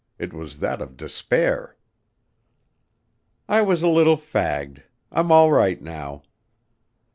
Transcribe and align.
It 0.17 0.33
was 0.33 0.57
that 0.57 0.81
of 0.81 0.97
despair." 0.97 1.77
"I 3.47 3.61
was 3.61 3.83
a 3.83 3.87
little 3.87 4.17
fagged. 4.17 4.81
I'm 5.11 5.31
all 5.31 5.51
right 5.51 5.79
now." 5.79 6.23